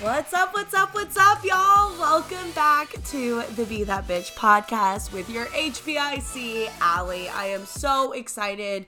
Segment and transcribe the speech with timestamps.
[0.00, 0.54] What's up?
[0.54, 0.94] What's up?
[0.94, 1.90] What's up, y'all?
[1.98, 7.28] Welcome back to the Be That Bitch podcast with your HBIC Allie.
[7.28, 8.86] I am so excited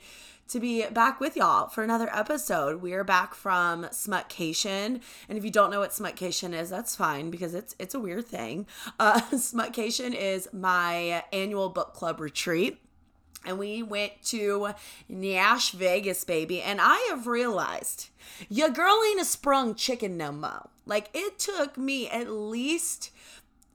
[0.49, 2.81] to be back with y'all for another episode.
[2.81, 7.31] We are back from Smutcation, and if you don't know what Smutcation is, that's fine
[7.31, 8.67] because it's it's a weird thing.
[8.99, 12.81] Uh, Smutcation is my annual book club retreat
[13.45, 14.75] and we went to
[15.09, 16.63] Nash Vegas, baby.
[16.63, 18.09] And I have realized
[18.49, 20.69] your girl ain't a sprung chicken no more.
[20.87, 23.11] Like it took me at least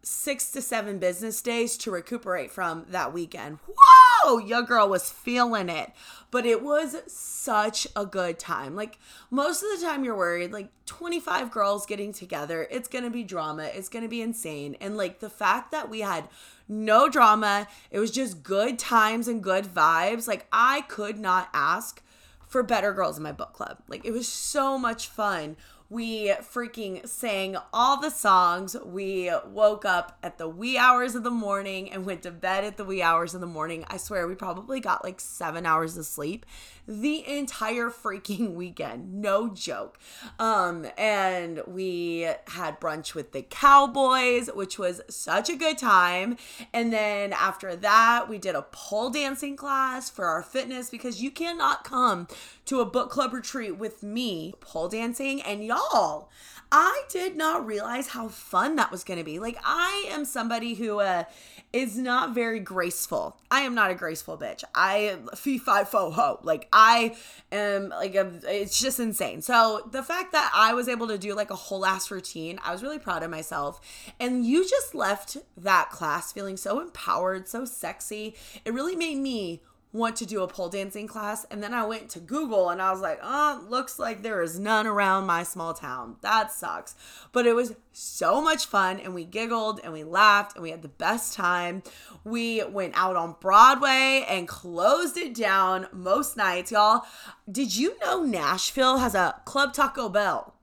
[0.08, 3.60] six to seven business days to recuperate from that weekend.
[3.68, 5.92] Whoa, your girl was feeling it.
[6.32, 8.76] But it was such a good time.
[8.76, 13.24] Like most of the time you're worried, like 25 girls getting together, it's gonna be
[13.24, 14.76] drama, it's gonna be insane.
[14.80, 16.30] And like the fact that we had
[16.68, 20.28] no drama, it was just good times and good vibes.
[20.28, 22.02] Like I could not ask
[22.46, 23.80] for better girls in my book club.
[23.88, 25.58] Like it was so much fun
[25.90, 28.76] we freaking sang all the songs.
[28.84, 32.76] We woke up at the wee hours of the morning and went to bed at
[32.76, 33.86] the wee hours of the morning.
[33.88, 36.46] I swear we probably got like seven hours of sleep
[36.88, 39.14] the entire freaking weekend.
[39.22, 40.00] No joke.
[40.40, 46.38] Um, and we had brunch with the Cowboys, which was such a good time.
[46.74, 51.32] And then after that, we did a pole dancing class for our fitness because you
[51.32, 52.28] cannot come
[52.66, 56.30] to a book club retreat with me pole dancing and y'all
[56.72, 59.40] I did not realize how fun that was going to be.
[59.40, 61.24] Like, I am somebody who uh,
[61.72, 63.38] is not very graceful.
[63.50, 64.64] I am not a graceful bitch.
[64.76, 66.40] I fee fi fo ho.
[66.44, 67.16] Like, I
[67.52, 69.42] am like, a, it's just insane.
[69.42, 72.74] So, the fact that I was able to do like a whole ass routine, I
[72.74, 73.80] was really proud of myself.
[74.20, 78.36] And you just left that class feeling so empowered, so sexy.
[78.66, 79.62] It really made me
[79.94, 81.46] want to do a pole dancing class.
[81.50, 84.60] And then I went to Google and I was like, oh, looks like there is
[84.60, 86.18] none around my small town.
[86.22, 86.96] That sucks.
[87.32, 90.82] But it was so much fun and we giggled and we laughed and we had
[90.82, 91.84] the best time.
[92.24, 97.04] We went out on Broadway and closed it down most nights, y'all.
[97.50, 100.54] Did you know Nashville has a Club Taco Bell?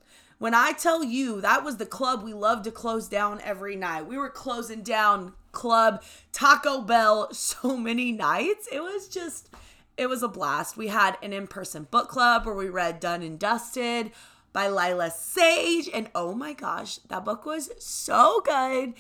[0.45, 4.07] When I tell you that was the club we loved to close down every night,
[4.07, 8.69] we were closing down Club Taco Bell so many nights.
[8.71, 9.49] It was just,
[9.97, 10.77] it was a blast.
[10.77, 14.13] We had an in person book club where we read Done and Dusted
[14.55, 15.91] by Lyla Sage.
[15.93, 18.95] And oh my gosh, that book was so good.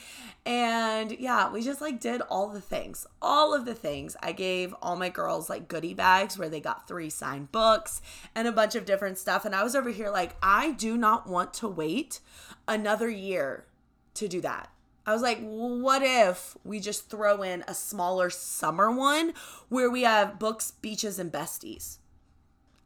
[0.44, 4.16] And yeah, we just like did all the things, all of the things.
[4.20, 8.02] I gave all my girls like goodie bags where they got three signed books
[8.34, 9.46] and a bunch of different stuff.
[9.46, 12.20] And I was over here like, I do not want to wait
[12.68, 13.64] another year
[14.14, 14.68] to do that.
[15.06, 19.34] I was like, what if we just throw in a smaller summer one
[19.68, 21.98] where we have books, beaches, and besties?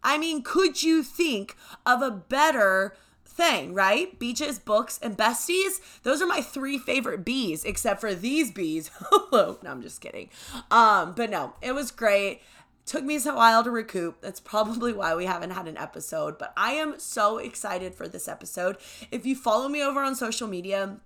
[0.03, 2.95] I mean, could you think of a better
[3.39, 4.19] thing, right?
[4.19, 5.81] Beaches, books, and besties.
[6.03, 8.91] Those are my three favorite bees, except for these bees.
[9.33, 10.29] no, I'm just kidding.
[10.71, 12.43] Um, but no, it was great.
[12.85, 14.21] Took me a while to recoup.
[14.23, 18.27] That's probably why we haven't had an episode, but I am so excited for this
[18.27, 18.77] episode.
[19.11, 20.97] If you follow me over on social media,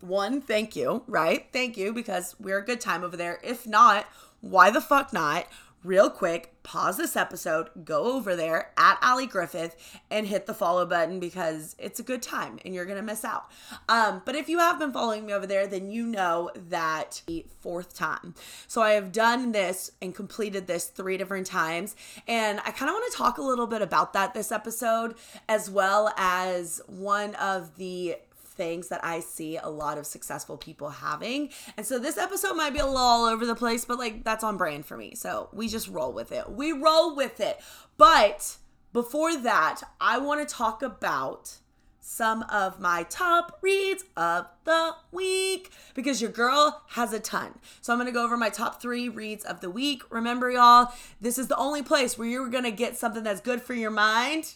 [0.00, 1.46] one, thank you, right?
[1.52, 3.40] Thank you because we're a good time over there.
[3.42, 4.06] If not,
[4.40, 5.46] why the fuck not?
[5.82, 9.76] Real quick, pause this episode, go over there at Allie Griffeth
[10.10, 13.50] and hit the follow button because it's a good time and you're gonna miss out.
[13.88, 17.46] Um, but if you have been following me over there, then you know that the
[17.60, 18.34] fourth time.
[18.68, 21.96] So I have done this and completed this three different times,
[22.28, 25.14] and I kind of want to talk a little bit about that this episode,
[25.48, 28.16] as well as one of the
[28.60, 31.48] things that I see a lot of successful people having.
[31.78, 34.44] And so this episode might be a little all over the place, but like that's
[34.44, 35.14] on brand for me.
[35.14, 36.50] So we just roll with it.
[36.50, 37.58] We roll with it.
[37.96, 38.58] But
[38.92, 41.56] before that, I want to talk about
[42.00, 47.58] some of my top reads of the week because your girl has a ton.
[47.80, 50.02] So I'm going to go over my top 3 reads of the week.
[50.10, 53.62] Remember y'all, this is the only place where you're going to get something that's good
[53.62, 54.54] for your mind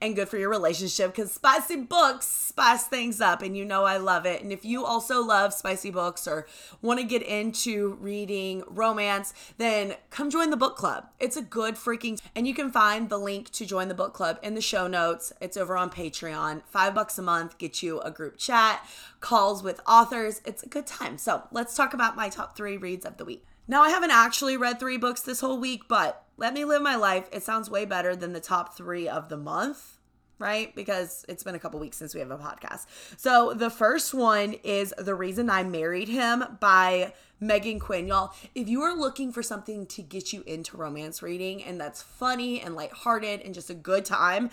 [0.00, 3.96] and good for your relationship because spicy books spice things up and you know I
[3.96, 4.42] love it.
[4.42, 6.46] And if you also love spicy books or
[6.82, 11.08] want to get into reading romance, then come join the book club.
[11.20, 14.38] It's a good freaking and you can find the link to join the book club
[14.42, 15.32] in the show notes.
[15.40, 16.62] It's over on Patreon.
[16.66, 18.86] 5 bucks a month get you a group chat,
[19.20, 20.40] calls with authors.
[20.44, 21.18] It's a good time.
[21.18, 23.44] So, let's talk about my top 3 reads of the week.
[23.68, 26.94] Now, I haven't actually read 3 books this whole week, but let Me Live My
[26.94, 29.98] Life, it sounds way better than the top three of the month,
[30.38, 30.72] right?
[30.76, 32.86] Because it's been a couple weeks since we have a podcast.
[33.16, 38.06] So the first one is The Reason I Married Him by Meghan Quinn.
[38.06, 42.02] Y'all, if you are looking for something to get you into romance reading and that's
[42.02, 44.50] funny and lighthearted and just a good time,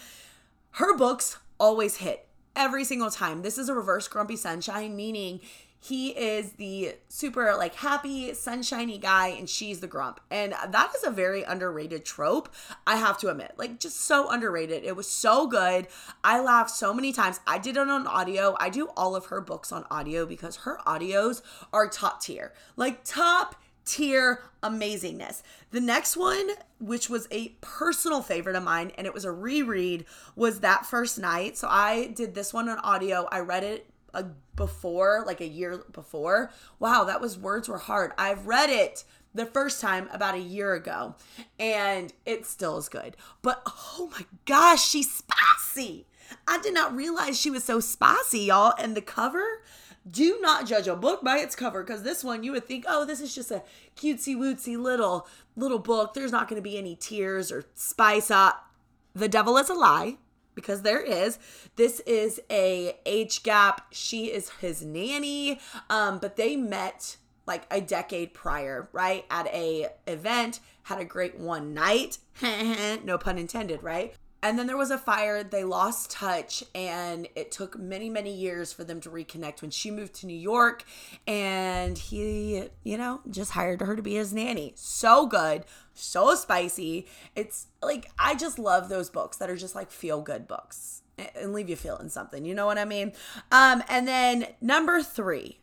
[0.71, 3.43] her books always hit every single time.
[3.43, 5.39] This is a reverse grumpy sunshine, meaning
[5.83, 10.21] he is the super like happy sunshiny guy and she's the grump.
[10.31, 12.47] And that is a very underrated trope
[12.87, 13.53] i have to admit.
[13.57, 14.85] Like just so underrated.
[14.85, 15.87] It was so good.
[16.23, 17.41] I laughed so many times.
[17.45, 18.55] I did it on audio.
[18.61, 21.41] I do all of her books on audio because her audios
[21.73, 22.53] are top tier.
[22.77, 25.41] Like top tier amazingness.
[25.71, 30.05] The next one, which was a personal favorite of mine, and it was a reread,
[30.37, 31.57] was that first night.
[31.57, 33.27] So I did this one on audio.
[33.29, 34.25] I read it a,
[34.55, 36.51] before, like a year before.
[36.79, 38.11] Wow, that was words were hard.
[38.17, 41.15] I've read it the first time about a year ago,
[41.59, 43.17] and it still is good.
[43.41, 46.07] But oh my gosh, she's spicy.
[46.47, 48.73] I did not realize she was so spicy, y'all.
[48.77, 49.61] And the cover,
[50.09, 53.05] do not judge a book by its cover because this one you would think, oh,
[53.05, 53.63] this is just a
[53.95, 56.13] cutesy wootsy little little book.
[56.13, 58.69] There's not going to be any tears or spice up.
[59.15, 60.17] The devil is a lie
[60.55, 61.39] because there is.
[61.75, 63.87] This is a age gap.
[63.91, 65.59] She is his nanny,
[65.89, 69.25] um, but they met like a decade prior, right?
[69.29, 72.17] At a event, had a great one night.
[73.03, 74.13] no pun intended, right?
[74.43, 78.73] And then there was a fire, they lost touch, and it took many, many years
[78.73, 80.83] for them to reconnect when she moved to New York.
[81.25, 84.73] And he, you know, just hired her to be his nanny.
[84.75, 85.63] So good,
[85.93, 87.07] so spicy.
[87.37, 91.53] It's like, I just love those books that are just like feel good books and
[91.53, 92.43] leave you feeling something.
[92.43, 93.13] You know what I mean?
[93.49, 95.59] Um, and then number three,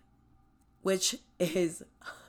[0.80, 1.82] which is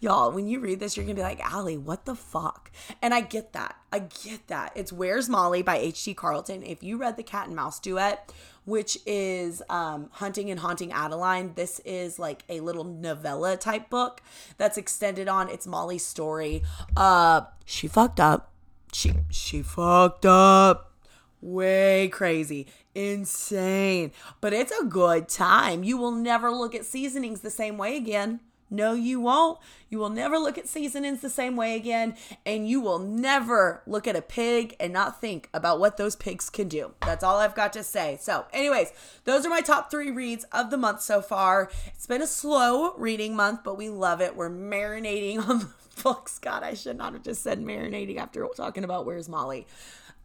[0.00, 2.70] Y'all, when you read this, you're gonna be like, Allie, what the fuck?
[3.02, 3.76] And I get that.
[3.92, 4.72] I get that.
[4.74, 6.14] It's Where's Molly by H.D.
[6.14, 6.62] Carlton.
[6.62, 8.32] If you read the Cat and Mouse duet,
[8.64, 14.22] which is um, Hunting and Haunting Adeline, this is like a little novella type book
[14.56, 15.48] that's extended on.
[15.48, 16.62] It's Molly's story.
[16.96, 18.52] Uh, she fucked up.
[18.92, 20.92] She she fucked up.
[21.40, 24.12] Way crazy insane.
[24.40, 25.84] But it's a good time.
[25.84, 28.40] You will never look at seasonings the same way again.
[28.70, 29.58] No, you won't.
[29.88, 32.16] You will never look at seasonings the same way again.
[32.44, 36.50] And you will never look at a pig and not think about what those pigs
[36.50, 36.92] can do.
[37.02, 38.18] That's all I've got to say.
[38.20, 38.92] So, anyways,
[39.24, 41.70] those are my top three reads of the month so far.
[41.88, 44.36] It's been a slow reading month, but we love it.
[44.36, 45.68] We're marinating on the
[46.02, 46.38] books.
[46.38, 49.66] God, I should not have just said marinating after talking about Where's Molly.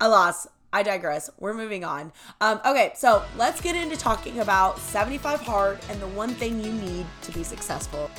[0.01, 1.29] Alas, I digress.
[1.39, 2.11] We're moving on.
[2.41, 6.71] Um, okay, so let's get into talking about 75 Hard and the one thing you
[6.71, 8.09] need to be successful.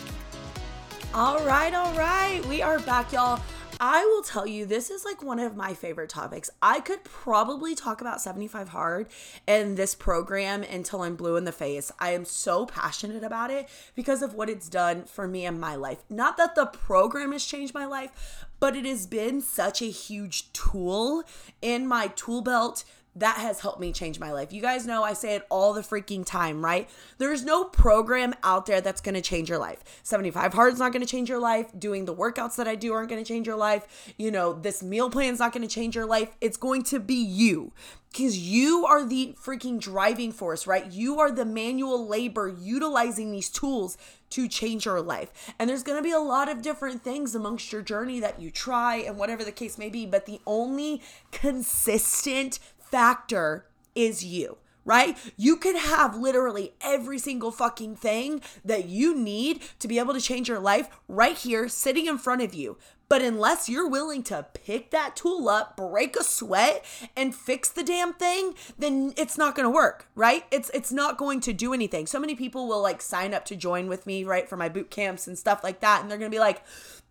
[1.14, 2.44] All right, all right.
[2.46, 3.40] We are back, y'all.
[3.82, 6.50] I will tell you, this is like one of my favorite topics.
[6.60, 9.06] I could probably talk about 75 Hard
[9.46, 11.90] and this program until I'm blue in the face.
[11.98, 15.76] I am so passionate about it because of what it's done for me and my
[15.76, 16.04] life.
[16.10, 20.52] Not that the program has changed my life, but it has been such a huge
[20.52, 21.24] tool
[21.60, 22.84] in my tool belt
[23.16, 24.52] that has helped me change my life.
[24.52, 26.88] You guys know I say it all the freaking time, right?
[27.18, 29.82] There's no program out there that's to change your life.
[30.02, 31.70] 75 hard is not to change your life.
[31.78, 34.14] Doing the workouts that I do aren't to change your life.
[34.16, 36.36] You know, this meal plan is not to change your life.
[36.40, 37.72] It's going to be you
[38.12, 40.90] because you are the freaking driving force, right?
[40.90, 43.96] You are the manual labor utilizing these tools
[44.30, 45.52] to change your life.
[45.58, 48.96] And there's to be a lot of different things amongst your journey that you try
[48.96, 52.58] and whatever the case may be, but the only consistent
[52.90, 55.16] factor is you right?
[55.36, 60.20] You could have literally every single fucking thing that you need to be able to
[60.20, 62.78] change your life right here, sitting in front of you.
[63.08, 66.84] But unless you're willing to pick that tool up, break a sweat,
[67.16, 70.44] and fix the damn thing, then it's not going to work, right?
[70.52, 72.06] It's it's not going to do anything.
[72.06, 74.90] So many people will like sign up to join with me, right, for my boot
[74.90, 76.62] camps and stuff like that, and they're to be like,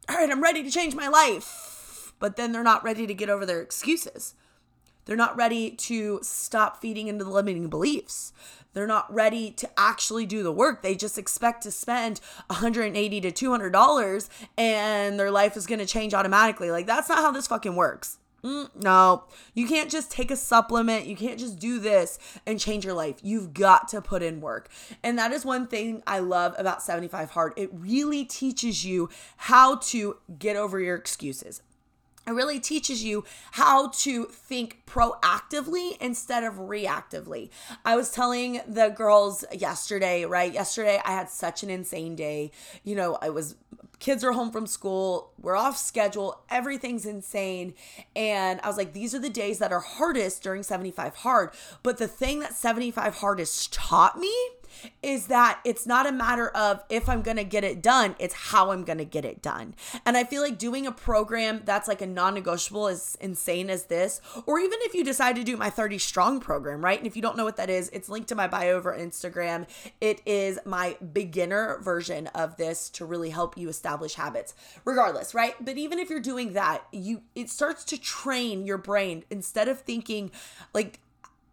[0.07, 3.29] "All right, I'm ready to change my life." But then they're not ready to get
[3.29, 4.35] over their excuses
[5.09, 8.31] they're not ready to stop feeding into the limiting beliefs.
[8.73, 10.83] They're not ready to actually do the work.
[10.83, 15.87] They just expect to spend 180 to 200 dollars and their life is going to
[15.87, 16.69] change automatically.
[16.69, 18.19] Like that's not how this fucking works.
[18.43, 19.23] Mm, no,
[19.55, 21.07] you can't just take a supplement.
[21.07, 23.17] You can't just do this and change your life.
[23.23, 24.69] You've got to put in work.
[25.01, 27.53] And that is one thing I love about 75 Hard.
[27.57, 31.63] It really teaches you how to get over your excuses,
[32.29, 37.49] it really teaches you how to think proactively instead of reactively.
[37.83, 40.53] I was telling the girls yesterday, right?
[40.53, 42.51] Yesterday, I had such an insane day.
[42.83, 43.55] You know, I was,
[43.99, 47.73] kids are home from school, we're off schedule, everything's insane.
[48.15, 51.51] And I was like, these are the days that are hardest during 75 Hard.
[51.83, 54.33] But the thing that 75 Hard has taught me
[55.01, 58.33] is that it's not a matter of if I'm going to get it done, it's
[58.33, 59.75] how I'm going to get it done.
[60.05, 63.85] And I feel like doing a program that's like a non negotiable, as insane as
[63.85, 66.97] this, or even if you decide to do my 30 strong program, right?
[66.97, 69.67] And if you don't know what that is, it's linked to my bio over Instagram.
[70.01, 74.53] It is my beginner version of this to really help you establish habits,
[74.85, 75.55] regardless, right?
[75.59, 79.79] But even if you're doing that, you it starts to train your brain instead of
[79.79, 80.31] thinking
[80.73, 80.99] like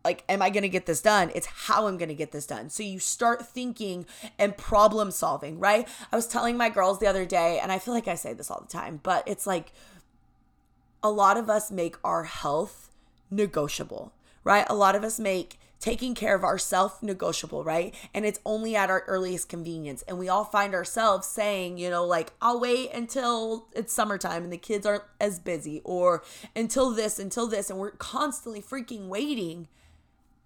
[0.07, 2.47] like am i going to get this done it's how i'm going to get this
[2.47, 4.07] done so you start thinking
[4.39, 7.93] and problem solving right i was telling my girls the other day and i feel
[7.93, 9.73] like i say this all the time but it's like
[11.03, 12.91] a lot of us make our health
[13.31, 14.13] negotiable
[14.45, 17.95] right a lot of us make taking care of ourselves negotiable, right?
[18.15, 20.03] And it's only at our earliest convenience.
[20.09, 24.53] And we all find ourselves saying, you know, like, I'll wait until it's summertime and
[24.53, 26.23] the kids aren't as busy, or
[26.55, 27.71] until this, until this.
[27.71, 29.69] And we're constantly freaking waiting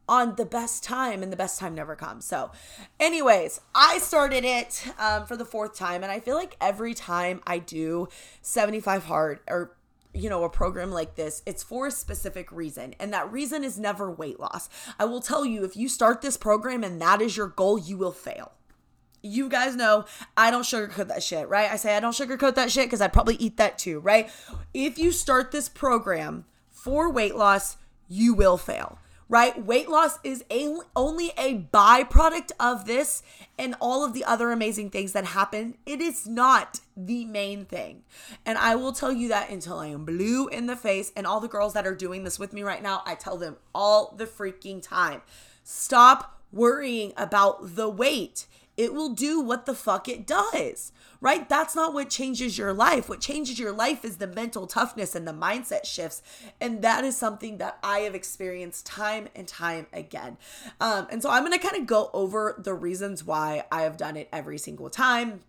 [0.09, 2.25] on the best time and the best time never comes.
[2.25, 2.51] So,
[2.99, 7.41] anyways, I started it um, for the fourth time, and I feel like every time
[7.47, 8.09] I do
[8.43, 9.77] 75 hard or
[10.13, 12.95] you know, a program like this, it's for a specific reason.
[12.99, 14.69] And that reason is never weight loss.
[14.99, 17.97] I will tell you, if you start this program and that is your goal, you
[17.97, 18.53] will fail.
[19.23, 21.71] You guys know I don't sugarcoat that shit, right?
[21.71, 24.31] I say I don't sugarcoat that shit because I'd probably eat that too, right?
[24.73, 27.77] If you start this program for weight loss,
[28.09, 28.99] you will fail
[29.31, 29.65] right?
[29.65, 33.23] Weight loss is a, only a byproduct of this
[33.57, 35.79] and all of the other amazing things that happen.
[35.87, 38.03] It is not the main thing.
[38.45, 41.13] And I will tell you that until I am blue in the face.
[41.17, 43.57] And all the girls that are doing this with me right now, I tell them
[43.73, 45.23] all the freaking time
[45.63, 48.47] stop worrying about the weight.
[48.77, 51.49] It will do what the fuck it does right?
[51.49, 53.09] That's not what changes your life.
[53.09, 56.23] What changes your life is the mental toughness and the mindset shifts.
[56.61, 60.39] And that is something that I have experienced time and time again.
[60.81, 63.97] Um, and so I'm going to kind of go over the reasons why I have
[63.97, 65.41] done it every single time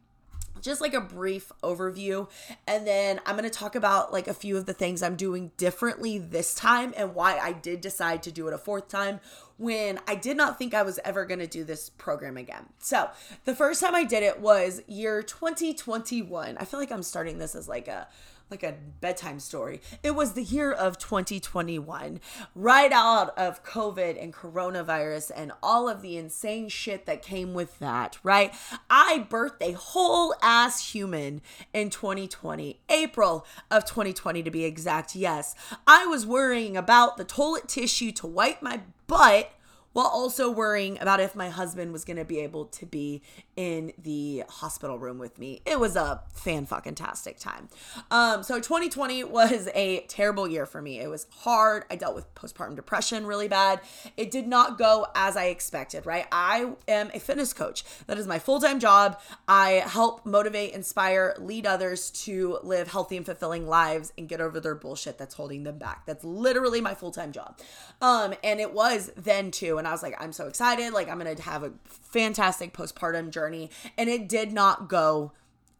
[0.62, 2.30] just like a brief overview
[2.68, 5.52] and then i'm going to talk about like a few of the things i'm doing
[5.58, 9.20] differently this time and why i did decide to do it a fourth time
[9.62, 12.66] when I did not think I was ever going to do this program again.
[12.80, 13.12] So,
[13.46, 16.58] the first time I did it was year 2021.
[16.58, 18.08] I feel like I'm starting this as like a
[18.52, 19.82] like a bedtime story.
[20.04, 22.20] It was the year of 2021,
[22.54, 27.80] right out of COVID and coronavirus and all of the insane shit that came with
[27.80, 28.54] that, right?
[28.90, 31.42] I birthed a whole ass human
[31.74, 35.16] in 2020, April of 2020 to be exact.
[35.16, 35.56] Yes,
[35.88, 39.52] I was worrying about the toilet tissue to wipe my butt
[39.94, 43.22] while also worrying about if my husband was going to be able to be
[43.56, 45.62] in the hospital room with me.
[45.66, 47.68] It was a fan fucking tastic time.
[48.10, 51.00] Um, so 2020 was a terrible year for me.
[51.00, 51.84] It was hard.
[51.92, 53.82] I dealt with postpartum depression really bad.
[54.16, 56.26] It did not go as I expected, right?
[56.32, 57.84] I am a fitness coach.
[58.08, 59.20] That is my full-time job.
[59.48, 64.60] I help motivate, inspire, lead others to live healthy and fulfilling lives and get over
[64.60, 66.06] their bullshit that's holding them back.
[66.06, 67.60] That's literally my full-time job.
[68.02, 70.94] Um, and it was then too and I was like, I'm so excited.
[70.94, 73.72] Like, I'm going to have a fantastic postpartum journey.
[73.98, 75.32] And it did not go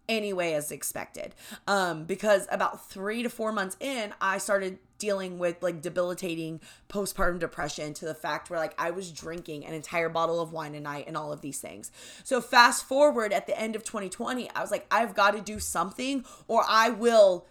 [0.10, 1.36] anyway as expected.
[1.68, 7.38] Um, because about three to four months in, I started dealing with like debilitating postpartum
[7.38, 10.80] depression to the fact where like I was drinking an entire bottle of wine a
[10.80, 11.92] night and all of these things.
[12.24, 15.60] So fast forward at the end of 2020, I was like, I've got to do
[15.60, 17.46] something or I will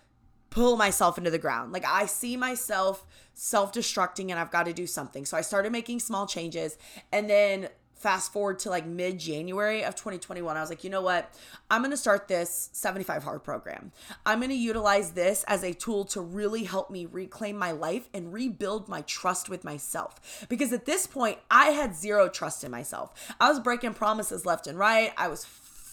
[0.50, 1.72] pull myself into the ground.
[1.72, 5.24] Like I see myself self-destructing and I've got to do something.
[5.24, 6.76] So I started making small changes
[7.12, 7.68] and then
[8.00, 11.34] fast forward to like mid January of 2021, I was like, you know what?
[11.70, 13.92] I'm going to start this 75 hard program.
[14.24, 18.08] I'm going to utilize this as a tool to really help me reclaim my life
[18.14, 20.46] and rebuild my trust with myself.
[20.48, 23.12] Because at this point, I had zero trust in myself.
[23.38, 25.12] I was breaking promises left and right.
[25.18, 25.44] I was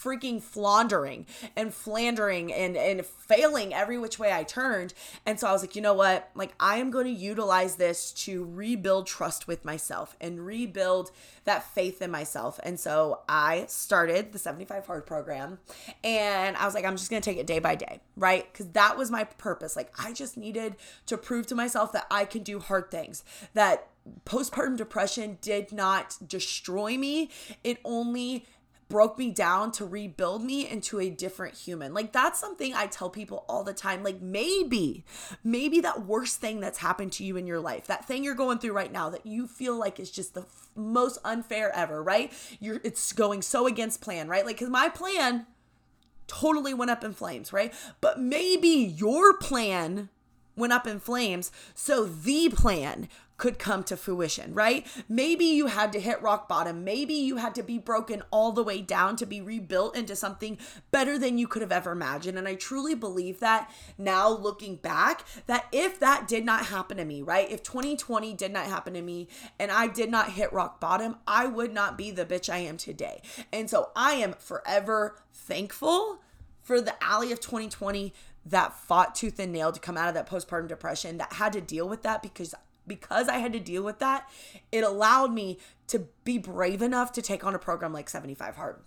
[0.08, 4.94] freaking floundering and flandering and and failing every which way I turned.
[5.26, 6.30] And so I was like, you know what?
[6.34, 11.12] Like I am going to utilize this to rebuild trust with myself and rebuild
[11.44, 12.60] that faith in myself.
[12.64, 15.60] And so I started the 75 hard program
[16.04, 18.52] and I was like, I'm just going to take it day by day, right?
[18.54, 19.76] Cuz that was my purpose.
[19.76, 23.24] Like I just needed to prove to myself that I can do hard things.
[23.54, 23.90] That
[24.26, 27.30] postpartum depression did not destroy me.
[27.64, 28.46] It only
[28.90, 31.94] broke me down to rebuild me into a different human.
[31.94, 34.04] Like that's something I tell people all the time.
[34.04, 35.04] Like maybe,
[35.44, 38.60] maybe that worst thing that's happened to you in your life, that thing you're going
[38.60, 42.32] through right now that you feel like is just the f- most unfair ever, right?
[42.60, 44.46] You're it's going so against plan, right?
[44.46, 45.48] Like cuz my plan
[46.28, 47.74] totally went up in flames, right?
[48.02, 50.10] But maybe your plan
[50.56, 54.86] went up in flames so the plan could come to fruition, right?
[55.08, 56.84] Maybe you had to hit rock bottom.
[56.84, 60.58] Maybe you had to be broken all the way down to be rebuilt into something
[60.92, 62.38] better than you could have ever imagined.
[62.38, 67.06] And I truly believe that now looking back, that if that did not happen to
[67.06, 67.50] me, right?
[67.50, 69.28] If 2020 did not happen to me
[69.60, 72.78] and I did not hit rock bottom, I would not be the bitch I am
[72.78, 73.22] today.
[73.54, 76.22] And so I am forever thankful
[76.64, 78.14] for the Allie of 2020
[78.46, 81.62] that fought tooth and nail to come out of that postpartum depression that had to
[81.62, 82.56] deal with that because
[82.88, 84.30] because I had to deal with that,
[84.72, 88.78] it allowed me to be brave enough to take on a program like 75 Hard.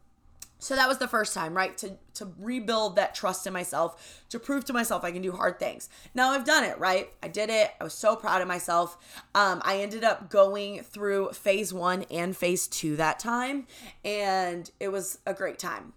[0.61, 1.77] So that was the first time, right?
[1.79, 5.59] To to rebuild that trust in myself, to prove to myself I can do hard
[5.59, 5.89] things.
[6.15, 7.11] Now I've done it, right?
[7.23, 7.71] I did it.
[7.81, 8.99] I was so proud of myself.
[9.35, 13.67] Um, I ended up going through phase one and phase two that time,
[14.05, 15.95] and it was a great time.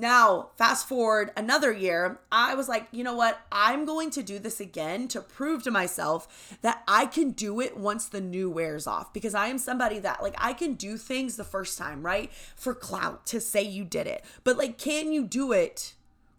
[0.00, 3.38] Now, fast forward another year, I was like, you know what?
[3.52, 7.76] I'm going to do this again to prove to myself that I can do it
[7.76, 11.36] once the new wears off because I am somebody that, like, I can do things
[11.36, 12.32] the first time, right?
[12.56, 14.24] For clout to say you did it.
[14.42, 15.92] But, like, can you do it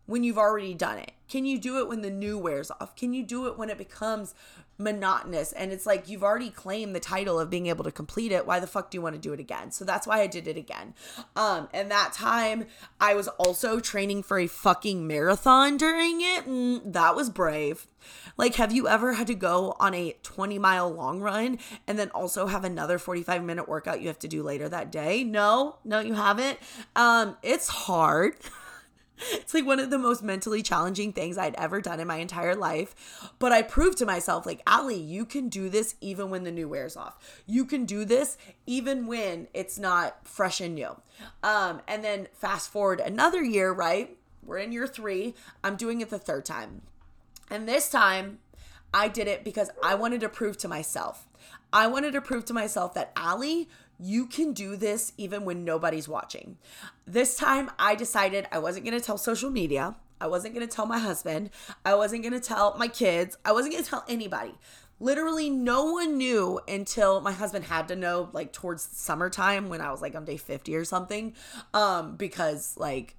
[0.08, 1.12] when you've already done it?
[1.30, 2.96] Can you do it when the new wears off?
[2.96, 4.34] Can you do it when it becomes
[4.78, 8.46] monotonous and it's like you've already claimed the title of being able to complete it.
[8.46, 9.72] Why the fuck do you want to do it again?
[9.72, 10.94] So that's why i did it again.
[11.36, 12.66] Um and that time
[13.00, 16.46] i was also training for a fucking marathon during it.
[16.48, 17.88] Mm, that was brave.
[18.38, 22.10] Like have you ever had to go on a 20 mile long run and then
[22.10, 25.24] also have another 45 minute workout you have to do later that day?
[25.24, 26.58] No no you haven't.
[26.96, 28.36] Um it's hard
[29.32, 32.56] it's like one of the most mentally challenging things I'd ever done in my entire
[32.56, 33.32] life.
[33.40, 36.68] But I proved to myself, like, Allie, you can do this even when the new
[36.68, 37.18] wears off.
[37.46, 40.96] You can do this even when it's not fresh and new.
[41.44, 44.18] Um, and then fast forward another year, right?
[44.44, 45.36] We're in year three.
[45.64, 46.82] I'm doing it the third time.
[47.50, 48.40] And this time,
[48.94, 51.28] I did it because I wanted to prove to myself.
[51.74, 53.70] I wanted to prove to myself that Allie,
[54.02, 56.58] you can do this even when nobody's watching.
[57.06, 59.96] This time I decided I wasn't going to tell social media.
[60.20, 61.52] I wasn't going to tell my husband.
[61.86, 63.38] I wasn't going to tell my kids.
[63.46, 64.54] I wasn't going to tell anybody.
[65.00, 69.92] Literally, no one knew until my husband had to know, like towards summertime when I
[69.92, 71.34] was like on day 50 or something.
[71.74, 73.16] Um, because like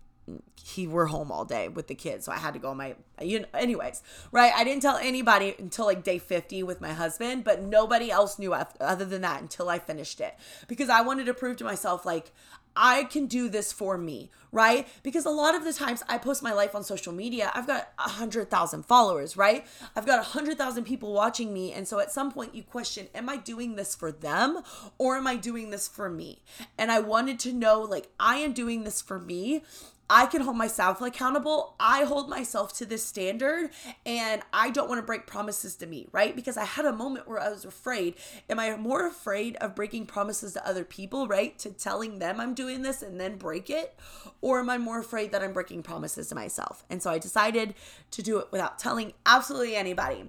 [0.65, 2.95] he were home all day with the kids so i had to go on my
[3.21, 7.43] you know anyways right i didn't tell anybody until like day 50 with my husband
[7.43, 10.35] but nobody else knew other than that until i finished it
[10.69, 12.33] because i wanted to prove to myself like
[12.75, 14.89] I can do this for me, right?
[15.03, 17.93] Because a lot of the times I post my life on social media, I've got
[17.99, 19.67] a hundred thousand followers, right?
[19.95, 21.73] I've got a hundred thousand people watching me.
[21.73, 24.63] And so at some point you question, am I doing this for them
[24.99, 26.43] or am I doing this for me?
[26.79, 29.63] And I wanted to know, like, I am doing this for me
[30.11, 31.75] I can hold myself accountable.
[31.81, 33.71] I hold myself to this standard
[34.05, 36.37] and I don't want to break promises to me, right?
[36.37, 38.17] Because I had a moment where I was afraid.
[38.51, 41.59] Am I more afraid of breaking promises to other people, right?
[41.61, 43.99] To telling them I'm doing this and then break it?
[44.41, 46.85] Or am I more afraid that I'm breaking promises to myself?
[46.91, 47.75] And so I decided
[48.11, 50.25] to do it without telling absolutely anybody.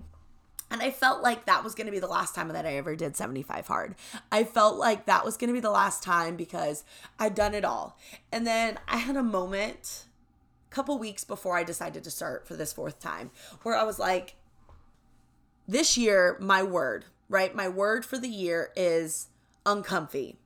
[0.73, 2.95] And I felt like that was going to be the last time that I ever
[2.95, 3.93] did 75 hard.
[4.31, 6.83] I felt like that was going to be the last time because
[7.19, 7.95] I'd done it all.
[8.31, 10.05] And then I had a moment
[10.71, 13.29] a couple weeks before I decided to start for this fourth time
[13.62, 14.33] where I was like,
[15.67, 17.53] this year, my word, right?
[17.53, 19.27] My word for the year is
[19.67, 20.39] uncomfy.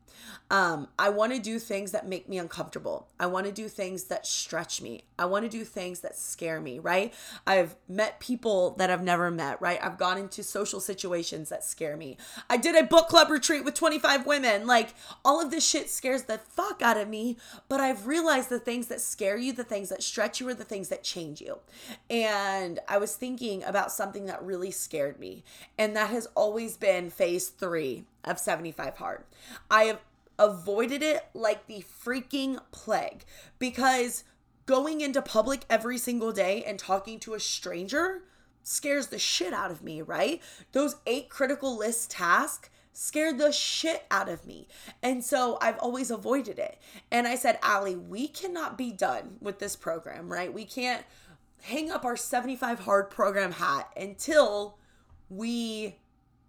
[0.49, 3.07] Um, I want to do things that make me uncomfortable.
[3.19, 5.03] I want to do things that stretch me.
[5.19, 7.13] I want to do things that scare me, right?
[7.45, 9.79] I've met people that I've never met, right?
[9.81, 12.17] I've gone into social situations that scare me.
[12.49, 14.65] I did a book club retreat with 25 women.
[14.65, 14.93] Like,
[15.25, 18.87] all of this shit scares the fuck out of me, but I've realized the things
[18.87, 21.59] that scare you, the things that stretch you, are the things that change you.
[22.09, 25.43] And I was thinking about something that really scared me,
[25.77, 29.23] and that has always been phase three of 75 Hard.
[29.69, 29.99] I have
[30.39, 33.25] avoided it like the freaking plague
[33.59, 34.23] because
[34.65, 38.23] going into public every single day and talking to a stranger
[38.63, 40.41] scares the shit out of me, right?
[40.73, 44.67] Those eight critical list tasks scared the shit out of me.
[45.01, 46.79] And so I've always avoided it.
[47.11, 50.51] And I said, Allie, we cannot be done with this program, right?
[50.51, 51.05] We can't
[51.61, 54.77] hang up our 75 hard program hat until
[55.29, 55.95] we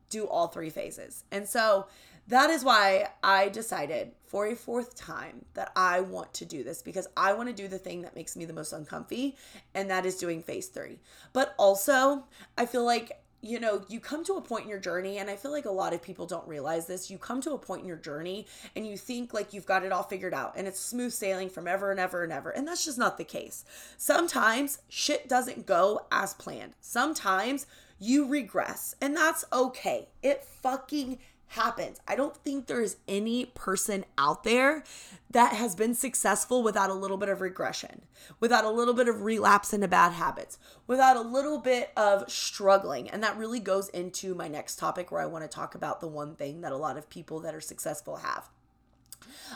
[0.08, 1.24] do all three phases.
[1.30, 1.86] And so
[2.28, 6.82] that is why I decided for a fourth time that I want to do this
[6.82, 9.36] because I want to do the thing that makes me the most uncomfy,
[9.74, 10.98] and that is doing phase three.
[11.32, 12.24] But also,
[12.56, 15.36] I feel like you know, you come to a point in your journey, and I
[15.36, 17.08] feel like a lot of people don't realize this.
[17.08, 19.92] You come to a point in your journey and you think like you've got it
[19.92, 22.50] all figured out and it's smooth sailing from ever and ever and ever.
[22.50, 23.64] And that's just not the case.
[23.96, 26.74] Sometimes shit doesn't go as planned.
[26.80, 27.66] Sometimes
[28.00, 30.08] you regress, and that's okay.
[30.22, 32.00] It fucking happens.
[32.06, 34.84] I don't think there is any person out there
[35.30, 38.02] that has been successful without a little bit of regression,
[38.40, 43.08] without a little bit of relapse into bad habits, without a little bit of struggling.
[43.08, 46.08] And that really goes into my next topic where I want to talk about the
[46.08, 48.48] one thing that a lot of people that are successful have.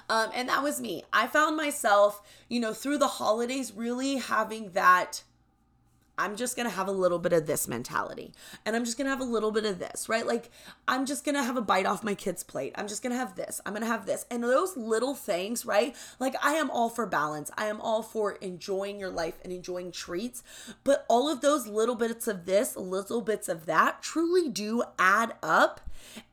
[0.08, 1.04] Um, and that was me.
[1.12, 5.22] I found myself, you know, through the holidays really having that
[6.18, 8.32] I'm just gonna have a little bit of this mentality.
[8.66, 10.26] And I'm just gonna have a little bit of this, right?
[10.26, 10.50] Like,
[10.86, 12.72] I'm just gonna have a bite off my kid's plate.
[12.76, 13.60] I'm just gonna have this.
[13.64, 14.26] I'm gonna have this.
[14.30, 15.96] And those little things, right?
[16.18, 17.50] Like, I am all for balance.
[17.56, 20.42] I am all for enjoying your life and enjoying treats.
[20.84, 25.34] But all of those little bits of this, little bits of that truly do add
[25.42, 25.80] up.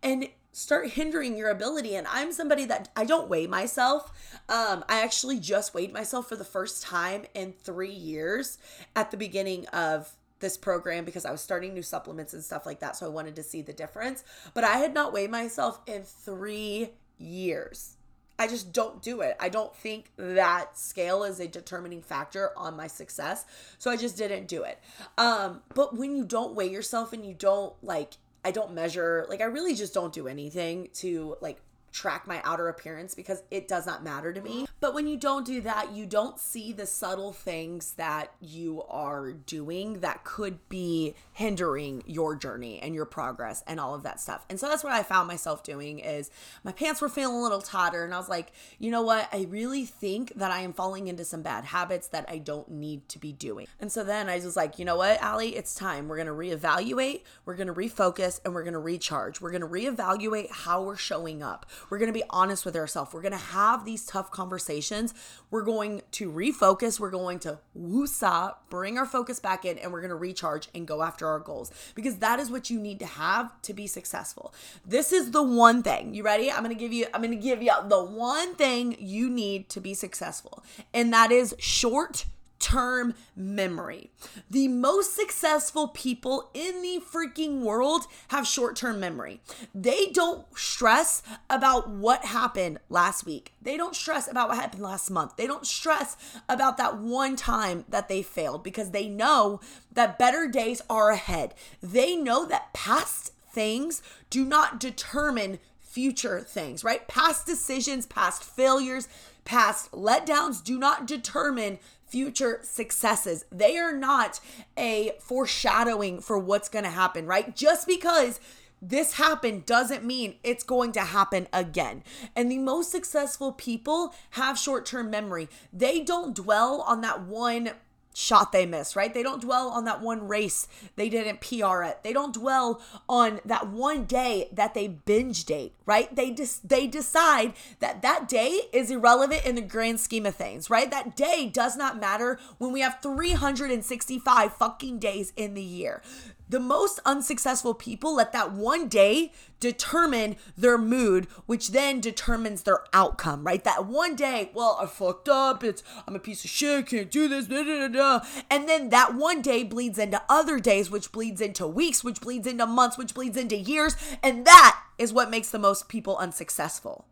[0.03, 4.11] And start hindering your ability and i'm somebody that i don't weigh myself
[4.49, 8.57] um i actually just weighed myself for the first time in three years
[8.95, 12.79] at the beginning of this program because i was starting new supplements and stuff like
[12.79, 16.03] that so i wanted to see the difference but i had not weighed myself in
[16.03, 17.95] three years
[18.39, 19.35] I just don't do it.
[19.37, 23.43] I don't think that scale is a determining factor on my success.
[23.77, 24.79] So I just didn't do it.
[25.17, 29.41] Um, but when you don't weigh yourself and you don't like I don't measure, like,
[29.41, 33.85] I really just don't do anything to like track my outer appearance because it does
[33.85, 34.67] not matter to me.
[34.79, 39.31] But when you don't do that, you don't see the subtle things that you are
[39.31, 44.45] doing that could be hindering your journey and your progress and all of that stuff.
[44.49, 46.31] And so that's what I found myself doing is
[46.63, 49.27] my pants were feeling a little tighter and I was like, "You know what?
[49.33, 53.07] I really think that I am falling into some bad habits that I don't need
[53.09, 55.55] to be doing." And so then I was like, "You know what, Allie?
[55.55, 56.07] It's time.
[56.07, 59.41] We're going to reevaluate, we're going to refocus, and we're going to recharge.
[59.41, 61.65] We're going to reevaluate how we're showing up.
[61.89, 63.13] We're going to be honest with ourselves.
[63.13, 65.13] We're going to have these tough conversations.
[65.51, 66.99] We're going to refocus.
[66.99, 70.87] We're going to woosah, bring our focus back in, and we're going to recharge and
[70.87, 74.53] go after our goals because that is what you need to have to be successful.
[74.85, 76.13] This is the one thing.
[76.13, 76.51] You ready?
[76.51, 79.69] I'm going to give you I'm going to give you the one thing you need
[79.69, 80.63] to be successful.
[80.93, 82.25] And that is short
[82.59, 84.11] term memory.
[84.49, 89.41] The most successful people in the freaking world have short term memory.
[89.73, 93.53] They don't stress about what happened last week.
[93.61, 95.37] They don't stress about what happened last month.
[95.37, 96.17] They don't stress
[96.47, 99.59] about that one time that they failed because they know
[99.91, 101.53] that better days are ahead.
[101.81, 107.07] They know that past things do not determine future things, right?
[107.07, 109.07] Past decisions, past failures,
[109.43, 113.45] past letdowns do not determine future successes.
[113.51, 114.39] They are not
[114.77, 117.55] a foreshadowing for what's going to happen, right?
[117.55, 118.39] Just because
[118.81, 122.03] this happened doesn't mean it's going to happen again.
[122.35, 125.49] And the most successful people have short term memory.
[125.73, 127.71] They don't dwell on that one
[128.19, 129.13] shot they missed, right?
[129.13, 132.03] They don't dwell on that one race they didn't PR it.
[132.03, 136.13] They don't dwell on that one day that they binge date, right?
[136.13, 140.69] They just they decide that that day is irrelevant in the grand scheme of things,
[140.69, 140.91] right?
[140.91, 146.01] That day does not matter when we have 365 fucking days in the year.
[146.49, 152.79] The most unsuccessful people let that one day determine their mood, which then determines their
[152.91, 153.63] outcome, right?
[153.63, 155.63] That one day, well, I fucked up.
[155.63, 156.87] It's I'm a piece of shit.
[156.87, 157.45] Can't do this.
[157.45, 161.67] Da, da, da, and then that one day bleeds into other days, which bleeds into
[161.67, 165.59] weeks, which bleeds into months, which bleeds into years, and that is what makes the
[165.59, 167.05] most people unsuccessful.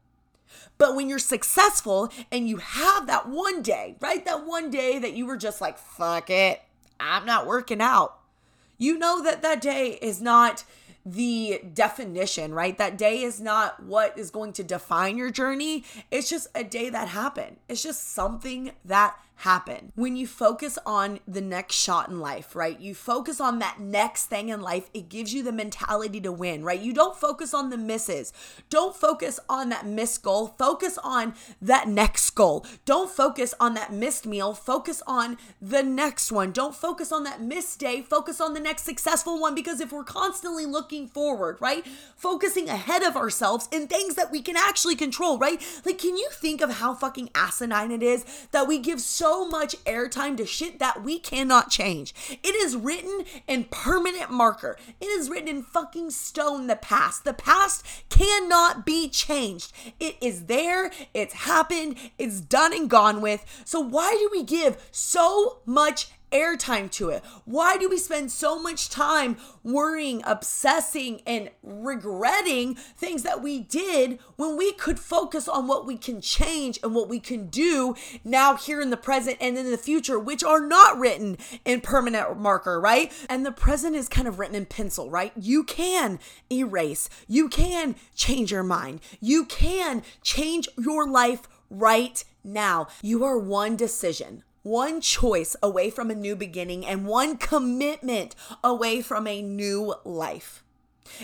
[0.78, 4.24] But when you're successful and you have that one day, right?
[4.26, 6.62] That one day that you were just like, fuck it,
[7.00, 8.20] I'm not working out
[8.78, 10.64] you know that that day is not
[11.06, 12.78] the definition, right?
[12.78, 15.86] That day is not what is going to define your journey.
[16.12, 17.58] It's just a day that happened.
[17.70, 19.92] It's just something that happen.
[19.96, 22.80] When you focus on the next shot in life, right?
[22.80, 26.64] You focus on that next thing in life, it gives you the mentality to win,
[26.64, 26.80] right?
[26.80, 28.34] You don't focus on the misses.
[28.70, 30.56] Don't focus on that missed goal.
[30.58, 32.66] Focus on that next goal.
[32.86, 34.56] Don't focus on that missed meal.
[34.56, 36.52] Focus on the next one.
[36.52, 38.02] Don't focus on that missed day.
[38.02, 41.86] Focus on the next successful one because if we're constantly looking forward, right?
[42.16, 45.62] Focusing ahead of ourselves in things that we can actually control, right?
[45.86, 49.46] Like, can you think of how fucking asinine it is that we give so so
[49.46, 52.14] much airtime to shit that we cannot change.
[52.44, 54.78] It is written in permanent marker.
[55.02, 57.26] It is written in fucking stone the past.
[57.26, 59.74] The past cannot be changed.
[60.00, 63.46] It is there, it's happened, it's done and gone with.
[63.66, 67.24] So why do we give so much airtime to it?
[67.46, 74.20] Why do we spend so much time worrying, obsessing, and regretting things that we did
[74.36, 78.56] when we could focus on what we can change and what we can do now,
[78.56, 82.80] here in the present, and in the future, which are not written in permanent marker,
[82.80, 83.12] right?
[83.30, 85.32] And the present is kind of written in pencil, right?
[85.36, 86.20] You can
[86.52, 92.88] erase, you can change your mind, you can change your life right now.
[93.02, 99.02] You are one decision one choice away from a new beginning and one commitment away
[99.02, 100.64] from a new life.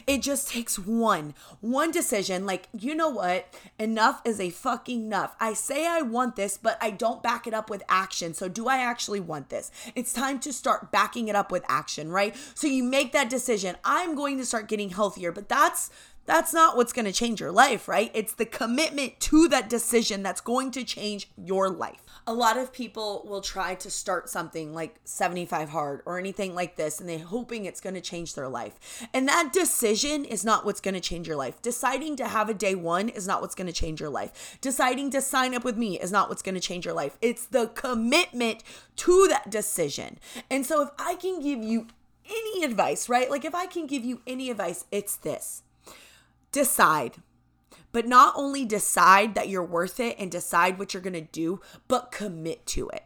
[0.08, 2.46] It just takes one, one decision.
[2.46, 3.54] Like, you know what?
[3.78, 5.36] Enough is a fucking enough.
[5.40, 8.34] I say I want this, but I don't back it up with action.
[8.34, 9.72] So, do I actually want this?
[9.96, 12.36] It's time to start backing it up with action, right?
[12.56, 13.76] So, you make that decision.
[13.84, 15.90] I'm going to start getting healthier, but that's
[16.26, 18.10] that's not what's going to change your life, right?
[18.14, 22.02] It's the commitment to that decision that's going to change your life.
[22.26, 26.78] A lot of people will try to start something like 75 hard or anything like
[26.78, 29.06] this and they're hoping it's going to change their life.
[29.14, 31.62] And that decision is not what's going to change your life.
[31.62, 34.58] Deciding to have a day 1 is not what's going to change your life.
[34.62, 37.18] Deciding to sign up with me is not what's going to change your life.
[37.22, 38.64] It's the commitment
[38.98, 40.20] to that decision.
[40.50, 41.88] And so if I can give you
[42.30, 43.30] any advice, right?
[43.30, 45.64] Like if I can give you any advice, it's this
[46.54, 47.18] decide.
[47.92, 51.60] But not only decide that you're worth it and decide what you're going to do,
[51.88, 53.04] but commit to it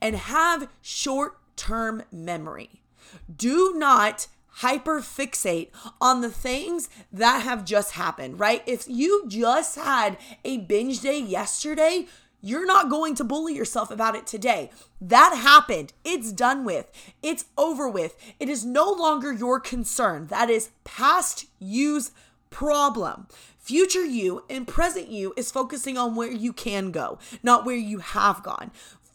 [0.00, 2.82] and have short term memory.
[3.34, 4.26] Do not
[4.60, 8.62] hyper fixate on the things that have just happened, right?
[8.66, 12.06] If you just had a binge day yesterday,
[12.40, 14.70] you're not going to bully yourself about it today.
[15.00, 15.92] That happened.
[16.04, 16.90] It's done with.
[17.22, 18.16] It's over with.
[18.38, 20.28] It is no longer your concern.
[20.28, 22.12] That is past use
[22.50, 23.26] problem.
[23.58, 27.98] Future you and present you is focusing on where you can go, not where you
[27.98, 28.70] have gone.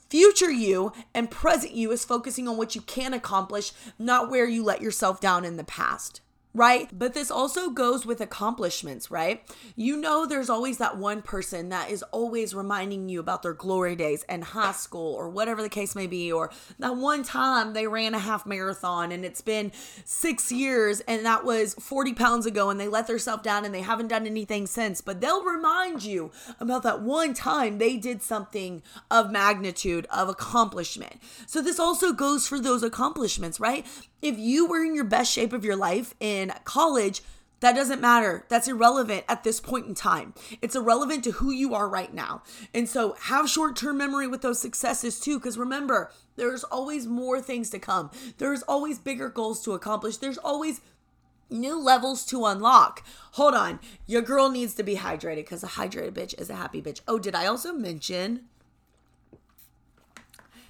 [0.09, 4.63] Future you and present you is focusing on what you can accomplish, not where you
[4.63, 6.21] let yourself down in the past
[6.53, 6.89] right?
[6.91, 9.43] But this also goes with accomplishments, right?
[9.75, 13.95] You know, there's always that one person that is always reminding you about their glory
[13.95, 17.87] days and high school or whatever the case may be, or that one time they
[17.87, 19.71] ran a half marathon and it's been
[20.03, 23.81] six years and that was 40 pounds ago and they let themselves down and they
[23.81, 24.99] haven't done anything since.
[24.99, 31.21] But they'll remind you about that one time they did something of magnitude, of accomplishment.
[31.47, 33.85] So this also goes for those accomplishments, right?
[34.21, 37.21] If you were in your best shape of your life in college,
[37.61, 38.45] that doesn't matter.
[38.49, 40.33] That's irrelevant at this point in time.
[40.61, 42.41] It's irrelevant to who you are right now.
[42.73, 47.39] And so have short term memory with those successes too, because remember, there's always more
[47.39, 48.09] things to come.
[48.39, 50.17] There's always bigger goals to accomplish.
[50.17, 50.81] There's always
[51.51, 53.03] new levels to unlock.
[53.33, 53.79] Hold on.
[54.07, 57.01] Your girl needs to be hydrated because a hydrated bitch is a happy bitch.
[57.07, 58.45] Oh, did I also mention?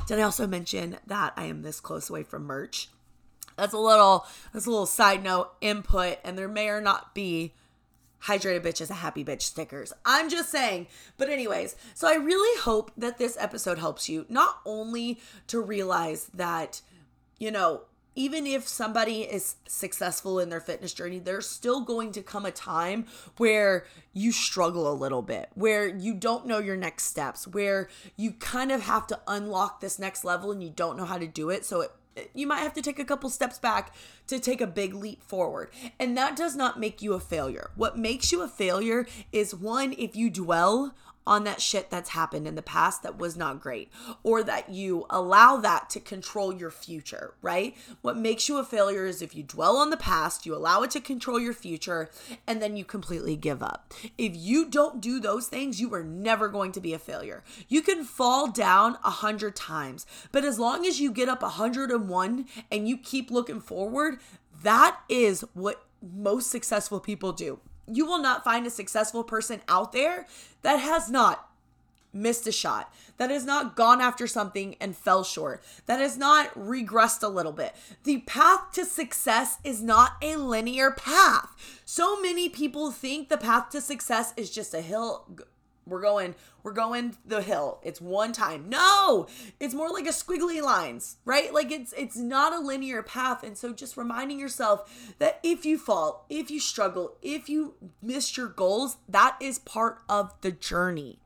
[0.07, 2.89] Did I also mention that I am this close away from merch?
[3.61, 7.53] That's a little that's a little side note input, and there may or not be
[8.23, 9.93] hydrated bitch is a happy bitch stickers.
[10.03, 10.87] I'm just saying.
[11.17, 16.25] But anyways, so I really hope that this episode helps you not only to realize
[16.33, 16.81] that,
[17.37, 17.81] you know,
[18.15, 22.51] even if somebody is successful in their fitness journey, there's still going to come a
[22.51, 23.05] time
[23.37, 28.31] where you struggle a little bit, where you don't know your next steps, where you
[28.31, 31.51] kind of have to unlock this next level and you don't know how to do
[31.51, 31.63] it.
[31.63, 31.91] So it
[32.33, 33.93] you might have to take a couple steps back
[34.27, 35.69] to take a big leap forward.
[35.99, 37.71] And that does not make you a failure.
[37.75, 42.47] What makes you a failure is one, if you dwell on that shit that's happened
[42.47, 43.91] in the past that was not great,
[44.23, 47.75] or that you allow that to control your future, right?
[48.01, 50.91] What makes you a failure is if you dwell on the past, you allow it
[50.91, 52.09] to control your future,
[52.47, 53.93] and then you completely give up.
[54.17, 57.43] If you don't do those things, you are never going to be a failure.
[57.67, 61.49] You can fall down a hundred times, but as long as you get up a
[61.49, 64.17] hundred and one and you keep looking forward,
[64.63, 69.91] that is what most successful people do you will not find a successful person out
[69.91, 70.27] there
[70.61, 71.47] that has not
[72.13, 76.53] missed a shot, that has not gone after something and fell short, that has not
[76.55, 77.73] regressed a little bit.
[78.03, 81.55] The path to success is not a linear path.
[81.85, 85.25] So many people think the path to success is just a hill
[85.91, 87.79] we're going we're going the hill.
[87.83, 88.69] It's one time.
[88.69, 89.27] No!
[89.59, 91.53] It's more like a squiggly lines right?
[91.53, 93.43] Like it's it's not a linear path.
[93.43, 98.37] And so just reminding yourself that if you fall if you struggle if you miss
[98.37, 101.19] your goals that is part of the journey.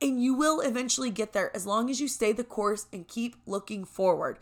[0.00, 3.36] And you will eventually get there as long as you stay the course and keep
[3.46, 4.38] looking forward.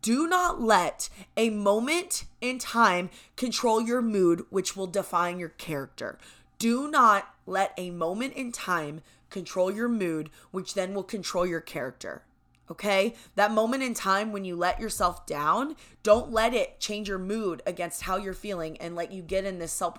[0.00, 6.18] Do not let a moment in time control your mood, which will define your character.
[6.58, 11.60] Do not let a moment in time control your mood, which then will control your
[11.60, 12.22] character.
[12.70, 13.14] Okay?
[13.34, 17.62] That moment in time when you let yourself down, don't let it change your mood
[17.66, 19.98] against how you're feeling and let you get in this self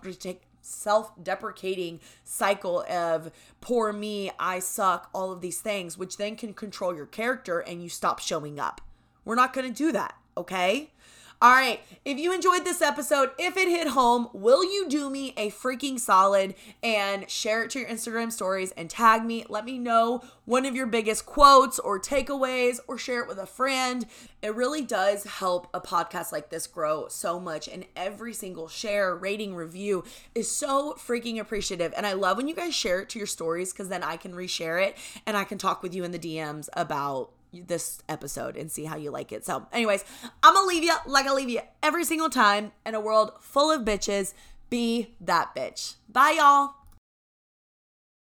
[0.61, 3.31] self-deprecating cycle of
[3.61, 7.83] poor me, I suck, all of these things, which then can control your character and
[7.83, 8.81] you stop showing up.
[9.23, 10.91] We're not going to do that, okay?
[11.41, 11.81] All right.
[12.05, 15.99] If you enjoyed this episode, if it hit home, will you do me a freaking
[15.99, 19.45] solid and share it to your Instagram stories and tag me?
[19.49, 23.45] Let me know one of your biggest quotes or takeaways or share it with a
[23.45, 24.05] friend.
[24.41, 27.67] It really does help a podcast like this grow so much.
[27.67, 31.93] And every single share, rating, review is so freaking appreciative.
[31.97, 34.31] And I love when you guys share it to your stories because then I can
[34.31, 34.95] reshare it
[35.25, 37.31] and I can talk with you in the DMs about
[37.63, 39.45] this episode and see how you like it.
[39.45, 40.03] So, anyways,
[40.43, 43.71] I'm gonna leave you like I leave you every single time in a world full
[43.71, 44.33] of bitches.
[44.69, 45.95] Be that bitch.
[46.09, 46.84] Bye, y'all.